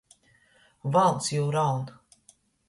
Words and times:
Valns 0.95 1.29
jū 1.35 1.45
raun! 1.57 1.85